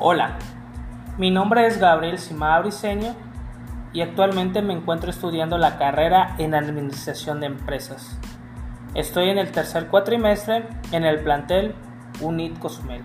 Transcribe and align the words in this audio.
Hola, 0.00 0.38
mi 1.18 1.32
nombre 1.32 1.66
es 1.66 1.80
Gabriel 1.80 2.18
Simá 2.18 2.60
Briceño 2.60 3.16
y 3.92 4.00
actualmente 4.00 4.62
me 4.62 4.72
encuentro 4.72 5.10
estudiando 5.10 5.58
la 5.58 5.76
carrera 5.76 6.36
en 6.38 6.54
Administración 6.54 7.40
de 7.40 7.46
Empresas. 7.46 8.16
Estoy 8.94 9.28
en 9.28 9.38
el 9.38 9.50
tercer 9.50 9.88
cuatrimestre 9.88 10.68
en 10.92 11.04
el 11.04 11.18
plantel 11.24 11.74
UNIT 12.20 12.60
Cozumel 12.60 13.02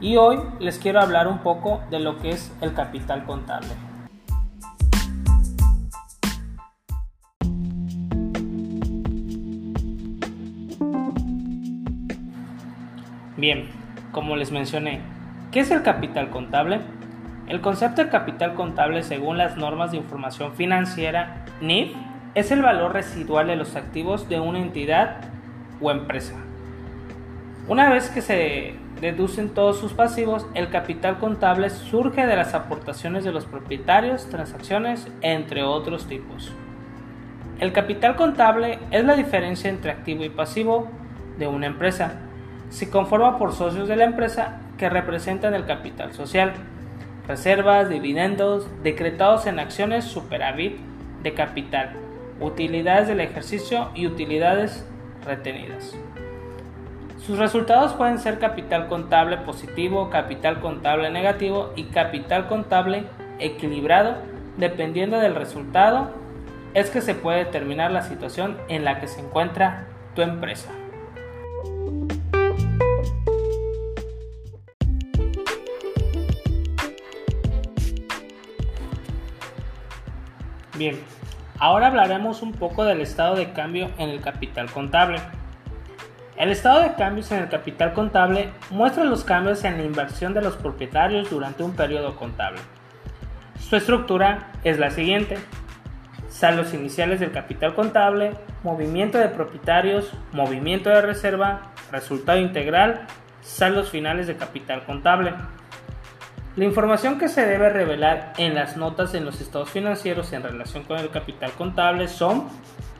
y 0.00 0.16
hoy 0.16 0.40
les 0.60 0.78
quiero 0.78 1.02
hablar 1.02 1.28
un 1.28 1.40
poco 1.40 1.82
de 1.90 2.00
lo 2.00 2.16
que 2.16 2.30
es 2.30 2.50
el 2.62 2.72
capital 2.72 3.26
contable. 3.26 3.68
Bien, 13.36 13.68
como 14.10 14.36
les 14.36 14.50
mencioné, 14.50 15.02
¿qué 15.54 15.60
es 15.60 15.70
el 15.70 15.82
capital 15.82 16.30
contable? 16.30 16.80
El 17.46 17.60
concepto 17.60 18.02
de 18.02 18.10
capital 18.10 18.54
contable 18.54 19.04
según 19.04 19.38
las 19.38 19.56
normas 19.56 19.92
de 19.92 19.98
información 19.98 20.52
financiera 20.54 21.44
NIF 21.60 21.94
es 22.34 22.50
el 22.50 22.60
valor 22.60 22.92
residual 22.92 23.46
de 23.46 23.54
los 23.54 23.76
activos 23.76 24.28
de 24.28 24.40
una 24.40 24.58
entidad 24.58 25.18
o 25.80 25.92
empresa. 25.92 26.34
Una 27.68 27.88
vez 27.88 28.10
que 28.10 28.20
se 28.20 28.74
deducen 29.00 29.50
todos 29.50 29.78
sus 29.78 29.92
pasivos, 29.92 30.44
el 30.54 30.70
capital 30.70 31.18
contable 31.18 31.70
surge 31.70 32.26
de 32.26 32.34
las 32.34 32.52
aportaciones 32.52 33.22
de 33.22 33.30
los 33.30 33.46
propietarios, 33.46 34.28
transacciones, 34.28 35.06
entre 35.20 35.62
otros 35.62 36.08
tipos. 36.08 36.52
El 37.60 37.72
capital 37.72 38.16
contable 38.16 38.80
es 38.90 39.04
la 39.04 39.14
diferencia 39.14 39.70
entre 39.70 39.92
activo 39.92 40.24
y 40.24 40.30
pasivo 40.30 40.88
de 41.38 41.46
una 41.46 41.66
empresa 41.66 42.22
se 42.70 42.90
conforma 42.90 43.38
por 43.38 43.52
socios 43.52 43.86
de 43.86 43.94
la 43.94 44.04
empresa 44.04 44.60
que 44.78 44.88
representan 44.88 45.54
el 45.54 45.66
capital 45.66 46.12
social, 46.12 46.52
reservas, 47.26 47.88
dividendos, 47.88 48.68
decretados 48.82 49.46
en 49.46 49.58
acciones 49.58 50.04
superávit 50.04 50.78
de 51.22 51.34
capital, 51.34 51.92
utilidades 52.40 53.08
del 53.08 53.20
ejercicio 53.20 53.90
y 53.94 54.06
utilidades 54.06 54.86
retenidas. 55.24 55.96
Sus 57.18 57.38
resultados 57.38 57.94
pueden 57.94 58.18
ser 58.18 58.38
capital 58.38 58.88
contable 58.88 59.38
positivo, 59.38 60.10
capital 60.10 60.60
contable 60.60 61.10
negativo 61.10 61.72
y 61.74 61.84
capital 61.84 62.48
contable 62.48 63.04
equilibrado, 63.38 64.16
dependiendo 64.58 65.18
del 65.18 65.34
resultado, 65.34 66.10
es 66.74 66.90
que 66.90 67.00
se 67.00 67.14
puede 67.14 67.44
determinar 67.44 67.90
la 67.92 68.02
situación 68.02 68.58
en 68.68 68.84
la 68.84 69.00
que 69.00 69.08
se 69.08 69.20
encuentra 69.20 69.86
tu 70.14 70.20
empresa. 70.20 70.70
Bien, 80.84 81.00
ahora 81.58 81.86
hablaremos 81.86 82.42
un 82.42 82.52
poco 82.52 82.84
del 82.84 83.00
estado 83.00 83.36
de 83.36 83.54
cambio 83.54 83.90
en 83.96 84.10
el 84.10 84.20
capital 84.20 84.70
contable. 84.70 85.18
El 86.36 86.50
estado 86.50 86.82
de 86.82 86.92
cambios 86.92 87.32
en 87.32 87.38
el 87.38 87.48
capital 87.48 87.94
contable 87.94 88.50
muestra 88.68 89.04
los 89.04 89.24
cambios 89.24 89.64
en 89.64 89.78
la 89.78 89.82
inversión 89.82 90.34
de 90.34 90.42
los 90.42 90.56
propietarios 90.56 91.30
durante 91.30 91.62
un 91.62 91.74
periodo 91.74 92.16
contable. 92.16 92.60
Su 93.58 93.76
estructura 93.76 94.52
es 94.62 94.78
la 94.78 94.90
siguiente. 94.90 95.38
Saldos 96.28 96.74
iniciales 96.74 97.18
del 97.18 97.32
capital 97.32 97.74
contable, 97.74 98.34
movimiento 98.62 99.16
de 99.16 99.28
propietarios, 99.28 100.12
movimiento 100.32 100.90
de 100.90 101.00
reserva, 101.00 101.62
resultado 101.92 102.40
integral, 102.40 103.06
saldos 103.40 103.88
finales 103.88 104.26
de 104.26 104.36
capital 104.36 104.84
contable. 104.84 105.32
La 106.56 106.64
información 106.64 107.18
que 107.18 107.28
se 107.28 107.44
debe 107.44 107.68
revelar 107.68 108.32
en 108.38 108.54
las 108.54 108.76
notas 108.76 109.12
en 109.14 109.24
los 109.24 109.40
estados 109.40 109.70
financieros 109.70 110.32
en 110.32 110.44
relación 110.44 110.84
con 110.84 110.98
el 110.98 111.10
capital 111.10 111.50
contable 111.52 112.06
son 112.06 112.48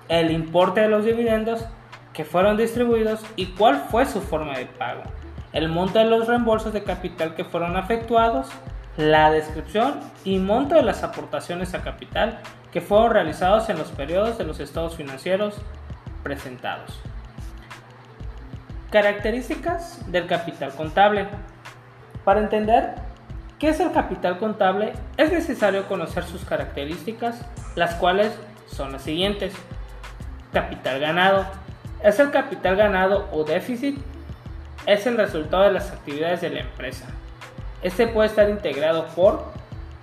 el 0.09 0.33
importe 0.33 0.81
de 0.81 0.89
los 0.89 1.05
dividendos 1.05 1.65
que 2.13 2.25
fueron 2.25 2.57
distribuidos 2.57 3.25
y 3.37 3.47
cuál 3.47 3.85
fue 3.91 4.07
su 4.07 4.21
forma 4.21 4.59
de 4.59 4.67
pago, 4.67 5.03
el 5.53 5.69
monto 5.69 6.01
de 6.01 6.07
los 6.07 6.27
reembolsos 6.27 6.73
de 6.73 6.83
capital 6.83 7.37
que 7.37 7.45
fueron 7.45 7.77
efectuados, 7.77 8.49
la 8.97 9.31
descripción 9.31 10.01
y 10.25 10.39
monto 10.39 10.75
de 10.75 10.83
las 10.83 11.05
aportaciones 11.05 11.75
a 11.75 11.83
capital 11.83 12.41
que 12.73 12.81
fueron 12.81 13.13
realizados 13.13 13.69
en 13.69 13.79
los 13.79 13.93
periodos 13.93 14.37
de 14.37 14.45
los 14.45 14.59
estados 14.59 14.97
financieros 14.97 15.55
presentados. 16.25 17.01
Características 18.91 20.11
del 20.11 20.27
capital 20.27 20.73
contable. 20.75 21.29
Para 22.25 22.41
entender 22.41 22.95
¿Qué 23.65 23.71
es 23.71 23.81
el 23.81 23.93
capital 23.93 24.37
contable? 24.37 24.93
Es 25.17 25.33
necesario 25.33 25.89
conocer 25.89 26.25
sus 26.25 26.45
características, 26.45 27.41
las 27.77 27.95
cuales 27.95 28.31
son 28.67 28.93
las 28.93 29.01
siguientes. 29.01 29.55
Capital 30.53 31.01
ganado. 31.01 31.47
Es 32.03 32.19
el 32.19 32.31
capital 32.31 32.77
ganado 32.77 33.27
o 33.33 33.43
déficit. 33.43 33.97
Es 34.85 35.07
el 35.07 35.17
resultado 35.17 35.63
de 35.63 35.73
las 35.73 35.91
actividades 35.93 36.43
de 36.43 36.51
la 36.51 36.61
empresa. 36.61 37.07
Este 37.81 38.07
puede 38.07 38.29
estar 38.29 38.51
integrado 38.51 39.07
por 39.17 39.43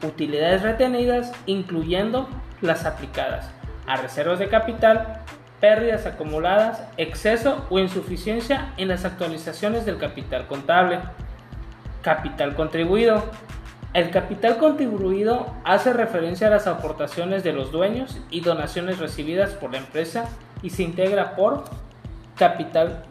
utilidades 0.01 0.63
retenidas, 0.63 1.31
incluyendo 1.45 2.27
las 2.61 2.85
aplicadas 2.85 3.47
a 3.85 3.95
reservas 3.97 4.39
de 4.39 4.49
capital, 4.49 5.21
pérdidas 5.59 6.07
acumuladas, 6.07 6.81
exceso 6.97 7.63
o 7.69 7.77
insuficiencia 7.77 8.73
en 8.77 8.87
las 8.87 9.05
actualizaciones 9.05 9.85
del 9.85 9.99
capital 9.99 10.47
contable. 10.47 10.97
Capital 12.01 12.55
contribuido. 12.55 13.23
El 13.93 14.09
capital 14.09 14.57
contribuido 14.57 15.53
hace 15.65 15.91
referencia 15.91 16.47
a 16.47 16.49
las 16.49 16.65
aportaciones 16.65 17.43
de 17.43 17.51
los 17.51 17.71
dueños 17.71 18.17
y 18.29 18.39
donaciones 18.39 18.99
recibidas 18.99 19.51
por 19.51 19.71
la 19.71 19.79
empresa 19.79 20.29
y 20.63 20.69
se 20.69 20.83
integra 20.83 21.35
por 21.35 21.65
capital 22.37 23.03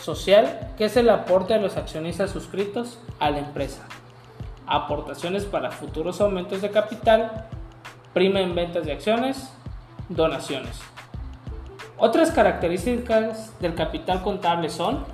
social, 0.00 0.72
que 0.76 0.86
es 0.86 0.96
el 0.96 1.08
aporte 1.08 1.54
de 1.54 1.60
los 1.60 1.76
accionistas 1.76 2.30
suscritos 2.30 2.98
a 3.20 3.30
la 3.30 3.38
empresa. 3.38 3.82
Aportaciones 4.66 5.44
para 5.44 5.70
futuros 5.70 6.20
aumentos 6.20 6.62
de 6.62 6.70
capital, 6.70 7.46
prima 8.12 8.40
en 8.40 8.54
ventas 8.54 8.84
de 8.84 8.92
acciones, 8.92 9.52
donaciones. 10.08 10.80
Otras 11.96 12.30
características 12.30 13.58
del 13.60 13.74
capital 13.74 14.22
contable 14.22 14.68
son 14.68 15.04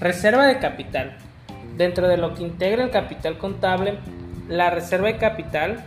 Reserva 0.00 0.46
de 0.46 0.58
capital. 0.58 1.16
Dentro 1.76 2.06
de 2.06 2.18
lo 2.18 2.34
que 2.34 2.42
integra 2.42 2.84
el 2.84 2.90
capital 2.90 3.38
contable, 3.38 3.98
la 4.46 4.68
reserva 4.68 5.08
de 5.08 5.16
capital 5.16 5.84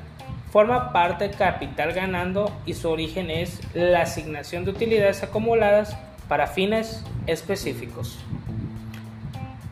forma 0.52 0.92
parte 0.92 1.28
del 1.28 1.38
capital 1.38 1.94
ganando 1.94 2.52
y 2.66 2.74
su 2.74 2.90
origen 2.90 3.30
es 3.30 3.62
la 3.75 4.02
asignación 4.02 4.66
de 4.66 4.72
utilidades 4.72 5.22
acumuladas 5.22 5.96
para 6.28 6.48
fines 6.48 7.03
específicos. 7.28 8.18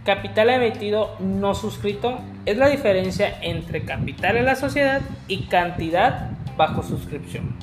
Capital 0.05 0.51
emitido 0.51 1.15
no 1.19 1.55
suscrito 1.55 2.19
es 2.45 2.57
la 2.57 2.69
diferencia 2.69 3.39
entre 3.41 3.85
capital 3.85 4.37
en 4.37 4.45
la 4.45 4.55
sociedad 4.55 5.01
y 5.27 5.45
cantidad 5.45 6.29
bajo 6.55 6.83
suscripción. 6.83 7.55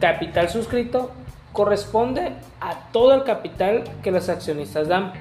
Capital 0.00 0.48
suscrito 0.48 1.12
corresponde 1.52 2.32
a 2.60 2.90
todo 2.92 3.14
el 3.14 3.24
capital 3.24 3.84
que 4.02 4.10
los 4.10 4.28
accionistas 4.28 4.88
dan. 4.88 5.12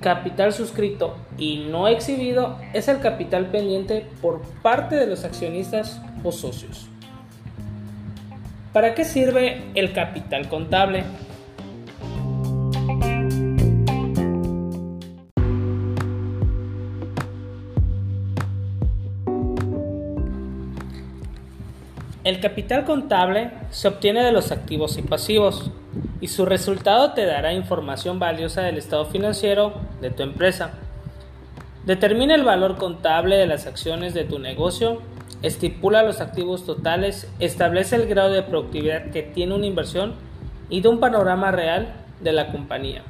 Capital 0.00 0.52
suscrito 0.52 1.16
y 1.38 1.66
no 1.70 1.86
exhibido 1.86 2.58
es 2.72 2.88
el 2.88 3.00
capital 3.00 3.46
pendiente 3.46 4.06
por 4.20 4.42
parte 4.62 4.96
de 4.96 5.06
los 5.06 5.24
accionistas 5.24 6.00
o 6.24 6.32
socios. 6.32 6.88
¿Para 8.72 8.94
qué 8.94 9.04
sirve 9.04 9.64
el 9.74 9.92
capital 9.92 10.48
contable? 10.48 11.04
El 22.32 22.40
capital 22.40 22.86
contable 22.86 23.50
se 23.68 23.88
obtiene 23.88 24.24
de 24.24 24.32
los 24.32 24.52
activos 24.52 24.96
y 24.96 25.02
pasivos 25.02 25.70
y 26.18 26.28
su 26.28 26.46
resultado 26.46 27.12
te 27.12 27.26
dará 27.26 27.52
información 27.52 28.18
valiosa 28.18 28.62
del 28.62 28.78
estado 28.78 29.04
financiero 29.04 29.74
de 30.00 30.08
tu 30.08 30.22
empresa. 30.22 30.70
Determina 31.84 32.34
el 32.34 32.42
valor 32.42 32.78
contable 32.78 33.36
de 33.36 33.46
las 33.46 33.66
acciones 33.66 34.14
de 34.14 34.24
tu 34.24 34.38
negocio, 34.38 35.02
estipula 35.42 36.04
los 36.04 36.22
activos 36.22 36.64
totales, 36.64 37.30
establece 37.38 37.96
el 37.96 38.06
grado 38.06 38.30
de 38.30 38.42
productividad 38.42 39.10
que 39.10 39.22
tiene 39.22 39.54
una 39.54 39.66
inversión 39.66 40.14
y 40.70 40.80
da 40.80 40.88
un 40.88 41.00
panorama 41.00 41.50
real 41.50 41.92
de 42.22 42.32
la 42.32 42.50
compañía. 42.50 43.02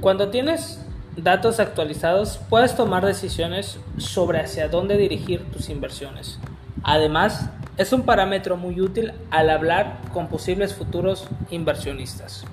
Cuando 0.00 0.28
tienes 0.28 0.86
datos 1.16 1.58
actualizados, 1.58 2.38
puedes 2.48 2.76
tomar 2.76 3.04
decisiones 3.04 3.80
sobre 3.96 4.38
hacia 4.38 4.68
dónde 4.68 4.96
dirigir 4.96 5.50
tus 5.50 5.68
inversiones. 5.68 6.38
Además, 6.84 7.50
es 7.78 7.92
un 7.92 8.02
parámetro 8.02 8.56
muy 8.56 8.80
útil 8.80 9.12
al 9.30 9.50
hablar 9.50 9.98
con 10.12 10.26
posibles 10.26 10.74
futuros 10.74 11.28
inversionistas. 11.50 12.44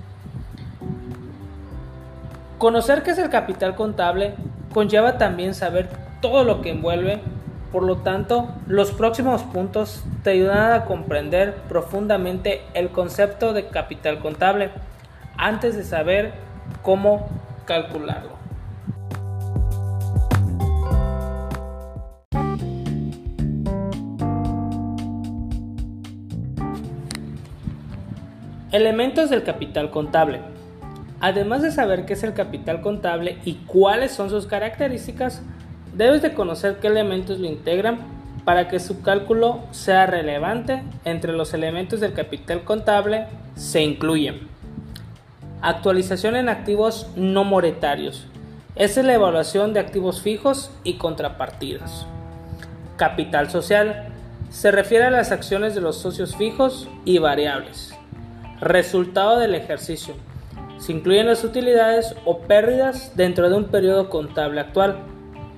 Conocer 2.58 3.02
qué 3.02 3.10
es 3.10 3.18
el 3.18 3.28
capital 3.28 3.74
contable 3.74 4.34
conlleva 4.72 5.18
también 5.18 5.54
saber 5.54 5.90
todo 6.22 6.44
lo 6.44 6.62
que 6.62 6.70
envuelve, 6.70 7.20
por 7.72 7.82
lo 7.82 7.98
tanto, 7.98 8.48
los 8.68 8.92
próximos 8.92 9.42
puntos 9.42 10.04
te 10.22 10.30
ayudan 10.30 10.72
a 10.72 10.84
comprender 10.84 11.54
profundamente 11.68 12.62
el 12.72 12.90
concepto 12.90 13.52
de 13.52 13.66
capital 13.66 14.20
contable 14.20 14.70
antes 15.36 15.76
de 15.76 15.82
saber 15.82 16.32
cómo 16.82 17.28
calcularlo. 17.66 18.45
Elementos 28.76 29.30
del 29.30 29.42
capital 29.42 29.90
contable. 29.90 30.42
Además 31.20 31.62
de 31.62 31.70
saber 31.70 32.04
qué 32.04 32.12
es 32.12 32.22
el 32.24 32.34
capital 32.34 32.82
contable 32.82 33.38
y 33.46 33.54
cuáles 33.54 34.12
son 34.12 34.28
sus 34.28 34.46
características, 34.46 35.40
debes 35.94 36.20
de 36.20 36.34
conocer 36.34 36.76
qué 36.76 36.88
elementos 36.88 37.38
lo 37.38 37.46
integran 37.46 38.00
para 38.44 38.68
que 38.68 38.78
su 38.78 39.00
cálculo 39.00 39.60
sea 39.70 40.04
relevante. 40.04 40.82
Entre 41.06 41.32
los 41.32 41.54
elementos 41.54 42.00
del 42.00 42.12
capital 42.12 42.64
contable 42.64 43.28
se 43.54 43.82
incluyen 43.82 44.46
actualización 45.62 46.36
en 46.36 46.50
activos 46.50 47.06
no 47.16 47.44
monetarios. 47.44 48.26
Es 48.74 48.98
la 48.98 49.14
evaluación 49.14 49.72
de 49.72 49.80
activos 49.80 50.20
fijos 50.20 50.70
y 50.84 50.98
contrapartidas. 50.98 52.04
Capital 52.98 53.48
social 53.48 54.08
se 54.50 54.70
refiere 54.70 55.06
a 55.06 55.10
las 55.10 55.32
acciones 55.32 55.74
de 55.74 55.80
los 55.80 55.96
socios 55.96 56.36
fijos 56.36 56.90
y 57.06 57.16
variables. 57.16 57.95
Resultado 58.60 59.38
del 59.38 59.54
ejercicio. 59.54 60.14
Se 60.78 60.92
incluyen 60.92 61.26
las 61.26 61.44
utilidades 61.44 62.16
o 62.24 62.38
pérdidas 62.38 63.12
dentro 63.14 63.50
de 63.50 63.56
un 63.56 63.64
periodo 63.64 64.08
contable 64.08 64.60
actual. 64.60 64.96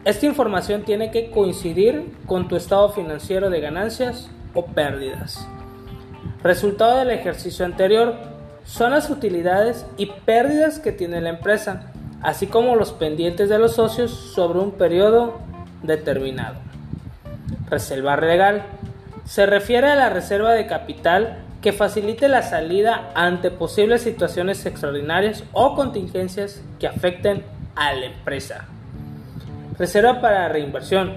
Esta 0.04 0.26
información 0.26 0.82
tiene 0.82 1.12
que 1.12 1.30
coincidir 1.30 2.12
con 2.26 2.48
tu 2.48 2.56
estado 2.56 2.88
financiero 2.90 3.50
de 3.50 3.60
ganancias 3.60 4.30
o 4.52 4.66
pérdidas. 4.66 5.46
Resultado 6.42 6.98
del 6.98 7.10
ejercicio 7.10 7.64
anterior 7.64 8.16
son 8.64 8.90
las 8.90 9.10
utilidades 9.10 9.86
y 9.96 10.06
pérdidas 10.06 10.80
que 10.80 10.90
tiene 10.90 11.20
la 11.20 11.30
empresa, 11.30 11.92
así 12.20 12.48
como 12.48 12.74
los 12.74 12.90
pendientes 12.92 13.48
de 13.48 13.60
los 13.60 13.74
socios 13.76 14.10
sobre 14.10 14.58
un 14.58 14.72
periodo 14.72 15.38
determinado. 15.84 16.56
Reserva 17.70 18.16
legal. 18.16 18.64
Se 19.24 19.46
refiere 19.46 19.86
a 19.86 19.94
la 19.94 20.10
reserva 20.10 20.52
de 20.52 20.66
capital 20.66 21.44
que 21.68 21.74
facilite 21.74 22.28
la 22.28 22.40
salida 22.40 23.10
ante 23.14 23.50
posibles 23.50 24.00
situaciones 24.00 24.64
extraordinarias 24.64 25.44
o 25.52 25.74
contingencias 25.74 26.62
que 26.80 26.86
afecten 26.86 27.44
a 27.76 27.92
la 27.92 28.06
empresa. 28.06 28.64
Reserva 29.78 30.22
para 30.22 30.48
reinversión. 30.48 31.12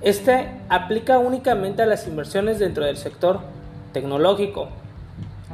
Este 0.00 0.48
aplica 0.70 1.18
únicamente 1.18 1.82
a 1.82 1.86
las 1.86 2.06
inversiones 2.06 2.58
dentro 2.58 2.86
del 2.86 2.96
sector 2.96 3.40
tecnológico. 3.92 4.70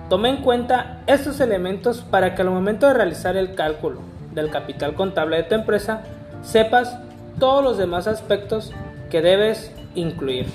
Tome 0.08 0.28
en 0.28 0.36
cuenta 0.36 1.02
estos 1.08 1.40
elementos 1.40 2.02
para 2.02 2.36
que 2.36 2.42
al 2.42 2.50
momento 2.50 2.86
de 2.86 2.94
realizar 2.94 3.36
el 3.36 3.56
cálculo 3.56 3.98
del 4.32 4.50
capital 4.50 4.94
contable 4.94 5.38
de 5.38 5.42
tu 5.42 5.56
empresa 5.56 6.04
sepas 6.44 6.96
todos 7.40 7.64
los 7.64 7.78
demás 7.78 8.06
aspectos 8.06 8.72
que 9.10 9.22
debes 9.22 9.72
incluir. 9.96 10.46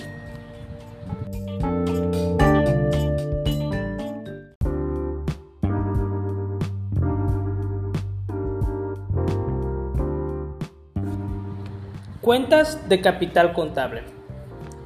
Cuentas 12.32 12.88
de 12.88 13.02
capital 13.02 13.52
contable. 13.52 14.04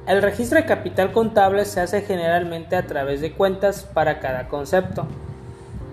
El 0.08 0.20
registro 0.20 0.58
de 0.58 0.66
capital 0.66 1.12
contable 1.12 1.64
se 1.64 1.80
hace 1.80 2.02
generalmente 2.02 2.74
a 2.74 2.88
través 2.88 3.20
de 3.20 3.34
cuentas 3.34 3.84
para 3.84 4.18
cada 4.18 4.48
concepto. 4.48 5.06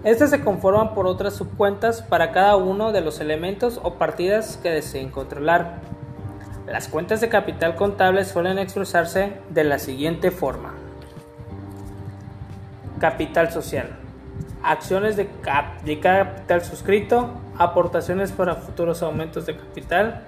Estas 0.03 0.31
se 0.31 0.43
conforman 0.43 0.95
por 0.95 1.05
otras 1.05 1.35
subcuentas 1.35 2.01
para 2.01 2.31
cada 2.31 2.55
uno 2.55 2.91
de 2.91 3.01
los 3.01 3.19
elementos 3.19 3.79
o 3.83 3.99
partidas 3.99 4.57
que 4.63 4.71
deseen 4.71 5.11
controlar. 5.11 5.75
Las 6.65 6.87
cuentas 6.87 7.21
de 7.21 7.29
capital 7.29 7.75
contable 7.75 8.25
suelen 8.25 8.57
expresarse 8.57 9.33
de 9.51 9.63
la 9.63 9.77
siguiente 9.77 10.31
forma. 10.31 10.73
Capital 12.99 13.51
social. 13.51 13.95
Acciones 14.63 15.17
de, 15.17 15.29
de 15.85 15.99
capital 15.99 16.63
suscrito, 16.63 17.29
aportaciones 17.59 18.31
para 18.31 18.55
futuros 18.55 19.03
aumentos 19.03 19.45
de 19.45 19.55
capital, 19.55 20.23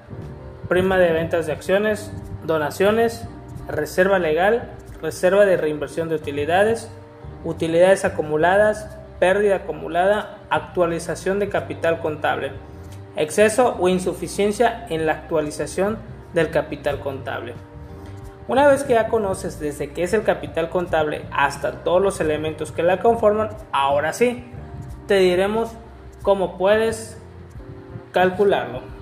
prima 0.67 0.97
de 0.97 1.12
ventas 1.12 1.45
de 1.45 1.53
acciones, 1.53 2.12
donaciones, 2.44 3.27
reserva 3.67 4.19
legal, 4.19 4.71
reserva 5.01 5.45
de 5.45 5.57
reinversión 5.57 6.09
de 6.09 6.15
utilidades, 6.15 6.89
utilidades 7.44 8.06
acumuladas, 8.06 8.97
pérdida 9.19 9.57
acumulada, 9.57 10.39
actualización 10.50 11.39
de 11.39 11.50
capital 11.50 12.00
contable, 12.00 12.51
exceso 13.15 13.75
o 13.79 13.88
insuficiencia 13.88 14.85
en 14.89 15.06
la 15.06 15.13
actualización 15.13 15.97
del 16.33 16.50
capital 16.50 17.00
contable. 17.00 17.53
Una 18.47 18.67
vez 18.67 18.83
que 18.83 18.94
ya 18.94 19.07
conoces 19.07 19.59
desde 19.59 19.91
qué 19.91 20.03
es 20.03 20.13
el 20.13 20.23
capital 20.23 20.69
contable 20.69 21.25
hasta 21.31 21.83
todos 21.83 22.01
los 22.01 22.19
elementos 22.19 22.71
que 22.71 22.83
la 22.83 23.00
conforman, 23.00 23.50
ahora 23.71 24.13
sí, 24.13 24.44
te 25.07 25.15
diremos 25.15 25.71
cómo 26.21 26.57
puedes 26.57 27.19
calcularlo. 28.12 28.94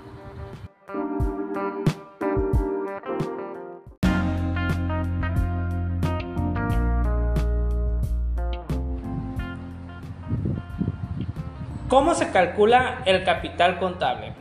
¿Cómo 11.90 12.16
se 12.16 12.32
calcula 12.32 13.02
el 13.06 13.24
capital 13.24 13.78
contable? 13.78 14.34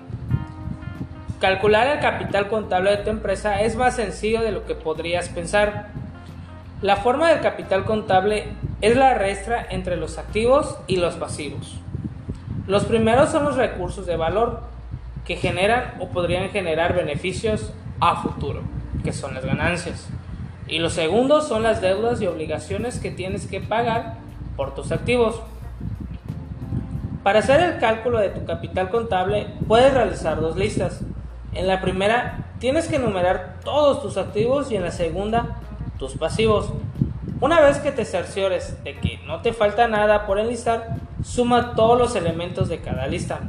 Calcular 1.40 1.88
el 1.88 2.00
capital 2.00 2.48
contable 2.48 2.92
de 2.92 2.98
tu 2.98 3.10
empresa 3.10 3.60
es 3.62 3.74
más 3.76 3.96
sencillo 3.96 4.42
de 4.42 4.52
lo 4.52 4.64
que 4.64 4.74
podrías 4.74 5.28
pensar. 5.28 5.88
La 6.80 6.96
forma 6.96 7.28
del 7.28 7.40
capital 7.40 7.84
contable 7.84 8.48
es 8.80 8.96
la 8.96 9.14
restra 9.14 9.66
entre 9.70 9.96
los 9.96 10.18
activos 10.18 10.78
y 10.86 10.96
los 10.96 11.16
pasivos. 11.16 11.78
Los 12.66 12.84
primeros 12.84 13.30
son 13.30 13.44
los 13.44 13.56
recursos 13.56 14.06
de 14.06 14.16
valor 14.16 14.62
que 15.24 15.36
generan 15.36 15.94
o 16.00 16.08
podrían 16.08 16.48
generar 16.50 16.94
beneficios 16.94 17.72
a 18.00 18.22
futuro, 18.22 18.62
que 19.04 19.12
son 19.12 19.34
las 19.34 19.44
ganancias. 19.44 20.08
Y 20.68 20.78
los 20.78 20.92
segundos 20.92 21.48
son 21.48 21.64
las 21.64 21.80
deudas 21.80 22.22
y 22.22 22.26
obligaciones 22.28 23.00
que 23.00 23.10
tienes 23.10 23.46
que 23.46 23.60
pagar 23.60 24.14
por 24.56 24.74
tus 24.74 24.92
activos. 24.92 25.42
Para 27.22 27.38
hacer 27.38 27.60
el 27.60 27.78
cálculo 27.78 28.18
de 28.18 28.30
tu 28.30 28.44
capital 28.44 28.90
contable 28.90 29.46
puedes 29.68 29.94
realizar 29.94 30.40
dos 30.40 30.56
listas. 30.56 31.00
En 31.54 31.68
la 31.68 31.80
primera 31.80 32.46
tienes 32.58 32.88
que 32.88 32.96
enumerar 32.96 33.60
todos 33.64 34.02
tus 34.02 34.16
activos 34.16 34.72
y 34.72 34.76
en 34.76 34.82
la 34.82 34.90
segunda 34.90 35.60
tus 35.98 36.16
pasivos. 36.16 36.72
Una 37.40 37.60
vez 37.60 37.78
que 37.78 37.92
te 37.92 38.04
cerciores 38.04 38.82
de 38.82 38.96
que 38.96 39.20
no 39.26 39.40
te 39.40 39.52
falta 39.52 39.86
nada 39.86 40.26
por 40.26 40.38
enlistar, 40.38 40.96
suma 41.22 41.74
todos 41.74 41.98
los 41.98 42.16
elementos 42.16 42.68
de 42.68 42.80
cada 42.80 43.06
lista. 43.06 43.40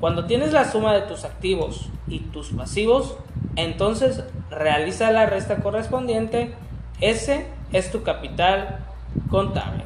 Cuando 0.00 0.26
tienes 0.26 0.52
la 0.52 0.70
suma 0.70 0.94
de 0.94 1.02
tus 1.02 1.24
activos 1.24 1.90
y 2.06 2.20
tus 2.20 2.50
pasivos, 2.50 3.16
entonces 3.56 4.22
realiza 4.50 5.10
la 5.10 5.26
resta 5.26 5.56
correspondiente. 5.56 6.54
Ese 7.00 7.46
es 7.72 7.90
tu 7.90 8.02
capital 8.02 8.78
contable. 9.30 9.84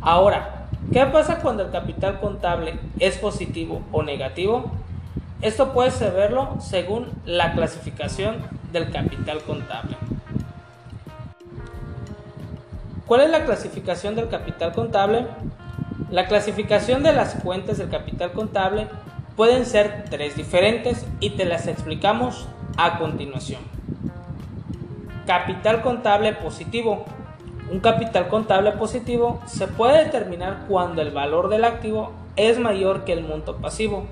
Ahora, 0.00 0.59
¿Qué 0.92 1.06
pasa 1.06 1.38
cuando 1.38 1.62
el 1.62 1.70
capital 1.70 2.18
contable 2.18 2.80
es 2.98 3.16
positivo 3.16 3.80
o 3.92 4.02
negativo? 4.02 4.72
Esto 5.40 5.72
puede 5.72 5.92
saberlo 5.92 6.56
según 6.60 7.06
la 7.24 7.52
clasificación 7.52 8.38
del 8.72 8.90
capital 8.90 9.40
contable. 9.42 9.96
¿Cuál 13.06 13.20
es 13.20 13.30
la 13.30 13.44
clasificación 13.44 14.16
del 14.16 14.28
capital 14.28 14.72
contable? 14.72 15.26
La 16.10 16.26
clasificación 16.26 17.04
de 17.04 17.12
las 17.12 17.36
cuentas 17.36 17.78
del 17.78 17.88
capital 17.88 18.32
contable 18.32 18.88
pueden 19.36 19.66
ser 19.66 20.06
tres 20.10 20.34
diferentes 20.36 21.06
y 21.20 21.30
te 21.30 21.44
las 21.44 21.68
explicamos 21.68 22.48
a 22.76 22.98
continuación. 22.98 23.60
Capital 25.24 25.82
contable 25.82 26.32
positivo 26.32 27.04
un 27.70 27.78
capital 27.78 28.26
contable 28.26 28.72
positivo 28.72 29.40
se 29.46 29.68
puede 29.68 30.04
determinar 30.04 30.64
cuando 30.68 31.02
el 31.02 31.12
valor 31.12 31.48
del 31.48 31.64
activo 31.64 32.12
es 32.34 32.58
mayor 32.58 33.04
que 33.04 33.12
el 33.12 33.22
monto 33.22 33.58
pasivo. 33.58 34.06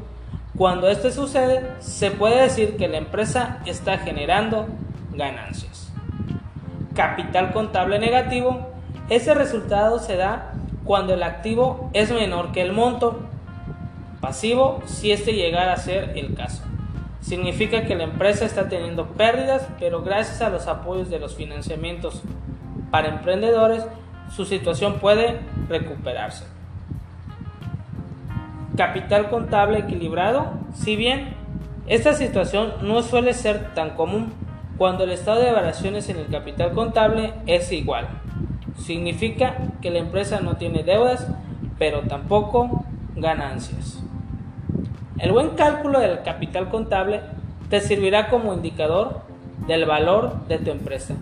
Cuando 0.56 0.88
esto 0.88 1.10
sucede, 1.10 1.68
se 1.80 2.12
puede 2.12 2.42
decir 2.42 2.76
que 2.76 2.86
la 2.86 2.98
empresa 2.98 3.60
está 3.66 3.98
generando 3.98 4.66
ganancias. 5.12 5.92
capital 6.94 7.52
contable 7.52 7.98
negativo, 7.98 8.68
ese 9.08 9.34
resultado 9.34 9.98
se 9.98 10.16
da 10.16 10.52
cuando 10.84 11.14
el 11.14 11.22
activo 11.22 11.90
es 11.92 12.10
menor 12.10 12.50
que 12.50 12.62
el 12.62 12.72
monto 12.72 13.20
pasivo 14.20 14.80
si 14.84 15.12
este 15.12 15.32
llegara 15.32 15.72
a 15.72 15.76
ser 15.76 16.12
el 16.16 16.34
caso. 16.34 16.62
Significa 17.20 17.84
que 17.84 17.94
la 17.94 18.04
empresa 18.04 18.44
está 18.44 18.68
teniendo 18.68 19.06
pérdidas, 19.08 19.66
pero 19.78 20.02
gracias 20.02 20.42
a 20.42 20.50
los 20.50 20.66
apoyos 20.66 21.10
de 21.10 21.18
los 21.18 21.34
financiamientos 21.34 22.22
para 22.90 23.08
emprendedores, 23.08 23.86
su 24.34 24.44
situación 24.44 24.94
puede 25.00 25.40
recuperarse. 25.68 26.44
Capital 28.76 29.28
contable 29.28 29.80
equilibrado, 29.80 30.52
si 30.74 30.96
bien 30.96 31.34
esta 31.86 32.12
situación 32.12 32.74
no 32.82 33.02
suele 33.02 33.34
ser 33.34 33.74
tan 33.74 33.90
común 33.90 34.32
cuando 34.76 35.04
el 35.04 35.10
estado 35.10 35.40
de 35.40 35.52
variaciones 35.52 36.08
en 36.08 36.18
el 36.18 36.28
capital 36.28 36.72
contable 36.72 37.32
es 37.46 37.72
igual. 37.72 38.06
Significa 38.76 39.56
que 39.82 39.90
la 39.90 39.98
empresa 39.98 40.40
no 40.40 40.56
tiene 40.56 40.84
deudas, 40.84 41.26
pero 41.78 42.02
tampoco 42.02 42.84
ganancias. 43.16 44.00
El 45.18 45.32
buen 45.32 45.50
cálculo 45.50 45.98
del 45.98 46.22
capital 46.22 46.68
contable 46.68 47.22
te 47.70 47.80
servirá 47.80 48.28
como 48.28 48.54
indicador 48.54 49.22
del 49.66 49.84
valor 49.84 50.46
de 50.46 50.58
tu 50.58 50.70
empresa. 50.70 51.16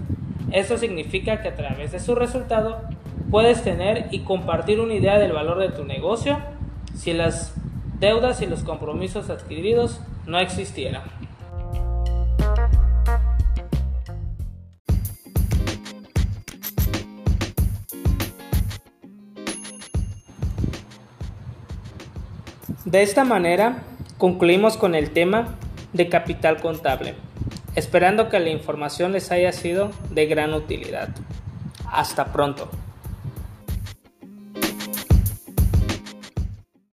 Eso 0.52 0.78
significa 0.78 1.42
que 1.42 1.48
a 1.48 1.56
través 1.56 1.92
de 1.92 2.00
su 2.00 2.14
resultado 2.14 2.82
puedes 3.30 3.62
tener 3.62 4.06
y 4.10 4.20
compartir 4.20 4.80
una 4.80 4.94
idea 4.94 5.18
del 5.18 5.32
valor 5.32 5.58
de 5.58 5.70
tu 5.70 5.84
negocio 5.84 6.38
si 6.94 7.12
las 7.12 7.54
deudas 7.98 8.40
y 8.42 8.46
los 8.46 8.62
compromisos 8.62 9.30
adquiridos 9.30 10.00
no 10.26 10.38
existieran. 10.38 11.02
De 22.84 23.02
esta 23.02 23.24
manera 23.24 23.82
concluimos 24.16 24.76
con 24.76 24.94
el 24.94 25.10
tema 25.10 25.56
de 25.92 26.08
capital 26.08 26.60
contable, 26.60 27.14
esperando 27.76 28.28
que 28.28 28.40
la 28.40 28.50
información 28.50 29.12
les 29.12 29.30
haya 29.30 29.52
sido 29.52 29.90
de 30.10 30.26
gran 30.26 30.54
utilidad. 30.54 31.10
Hasta 31.92 32.32
pronto. 32.32 32.68